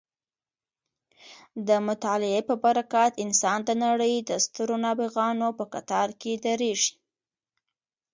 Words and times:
د 1.67 1.69
مطالعې 1.87 2.41
په 2.49 2.55
برکت 2.63 3.11
انسان 3.25 3.59
د 3.65 3.69
نړۍ 3.85 4.15
د 4.29 4.31
سترو 4.45 4.75
نابغانو 4.85 5.47
په 5.57 5.65
کتار 5.73 6.07
کې 6.21 6.31
درېږي. 6.45 6.93